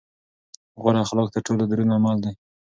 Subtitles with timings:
[0.81, 2.31] غوره اخلاق تر ټولو دروند عمل دی.